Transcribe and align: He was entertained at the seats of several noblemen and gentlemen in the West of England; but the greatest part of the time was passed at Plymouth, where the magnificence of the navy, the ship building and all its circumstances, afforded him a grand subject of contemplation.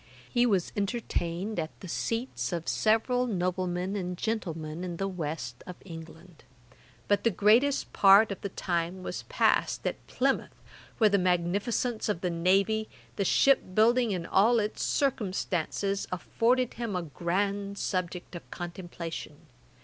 He 0.27 0.47
was 0.47 0.73
entertained 0.75 1.59
at 1.59 1.79
the 1.79 1.87
seats 1.87 2.51
of 2.51 2.67
several 2.67 3.27
noblemen 3.27 3.95
and 3.95 4.17
gentlemen 4.17 4.83
in 4.83 4.97
the 4.97 5.07
West 5.07 5.63
of 5.67 5.75
England; 5.85 6.43
but 7.07 7.23
the 7.23 7.29
greatest 7.29 7.93
part 7.93 8.31
of 8.31 8.41
the 8.41 8.49
time 8.49 9.03
was 9.03 9.21
passed 9.29 9.85
at 9.85 10.07
Plymouth, 10.07 10.55
where 10.97 11.11
the 11.11 11.19
magnificence 11.19 12.09
of 12.09 12.21
the 12.21 12.31
navy, 12.31 12.89
the 13.15 13.23
ship 13.23 13.75
building 13.75 14.11
and 14.11 14.25
all 14.25 14.57
its 14.57 14.81
circumstances, 14.81 16.07
afforded 16.11 16.73
him 16.73 16.95
a 16.95 17.03
grand 17.03 17.77
subject 17.77 18.35
of 18.35 18.49
contemplation. 18.49 19.35